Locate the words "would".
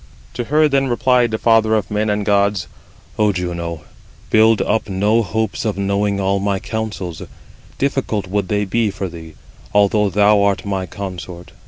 8.25-8.47